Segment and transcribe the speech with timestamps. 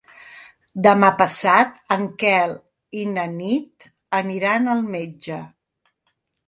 [0.87, 2.57] Demà passat en Quel
[3.03, 3.89] i na Nit
[4.23, 5.41] aniran al metge.